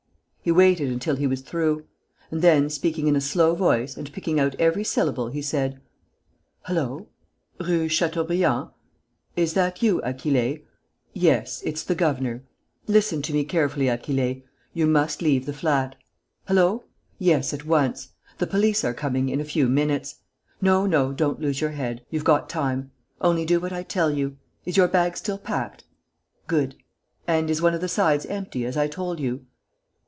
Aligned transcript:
He 0.43 0.51
waited 0.51 0.91
until 0.91 1.17
he 1.17 1.27
was 1.27 1.41
through; 1.41 1.85
and 2.31 2.41
then, 2.41 2.67
speaking 2.71 3.05
in 3.07 3.15
a 3.15 3.21
slow 3.21 3.53
voice 3.53 3.95
and 3.95 4.11
picking 4.11 4.39
out 4.39 4.55
every 4.57 4.83
syllable, 4.83 5.27
he 5.27 5.39
said: 5.39 5.79
"Hullo!.... 6.65 7.09
Rue 7.59 7.87
Chateaubriand?... 7.87 8.69
Is 9.35 9.53
that 9.53 9.83
you, 9.83 10.01
Achille?... 10.01 10.65
Yes, 11.13 11.61
it's 11.63 11.83
the 11.83 11.93
governor. 11.93 12.43
Listen 12.87 13.21
to 13.21 13.33
me 13.33 13.43
carefully, 13.43 13.87
Achille.... 13.87 14.43
You 14.73 14.87
must 14.87 15.21
leave 15.21 15.45
the 15.45 15.53
flat! 15.53 15.95
Hullo!... 16.47 16.85
Yes, 17.19 17.53
at 17.53 17.65
once. 17.67 18.09
The 18.39 18.47
police 18.47 18.83
are 18.83 18.95
coming 18.95 19.29
in 19.29 19.39
a 19.39 19.45
few 19.45 19.69
minutes. 19.69 20.21
No, 20.59 20.87
no, 20.87 21.13
don't 21.13 21.39
lose 21.39 21.61
your 21.61 21.69
head.... 21.73 22.03
You've 22.09 22.23
got 22.23 22.49
time. 22.49 22.89
Only, 23.21 23.45
do 23.45 23.59
what 23.59 23.73
I 23.73 23.83
tell 23.83 24.09
you. 24.09 24.37
Is 24.65 24.75
your 24.75 24.87
bag 24.87 25.15
still 25.17 25.37
packed?... 25.37 25.83
Good. 26.47 26.77
And 27.27 27.47
is 27.47 27.61
one 27.61 27.75
of 27.75 27.81
the 27.81 27.87
sides 27.87 28.25
empty, 28.25 28.65
as 28.65 28.75
I 28.75 28.87
told 28.87 29.19
you?... 29.19 29.45